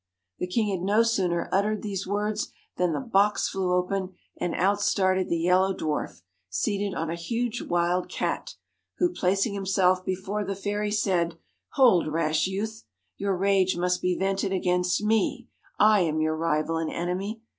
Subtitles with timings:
[0.39, 4.81] The king had no sooner uttered these words than the box flew open, and out
[4.81, 8.55] started the Yellow Dwarf, seated on a huge wild cat;
[8.97, 12.83] who, placing himself before the fairy, said, * Hold, rash youth!
[13.17, 17.43] your rage must be vented against me; I am your rival and enemy.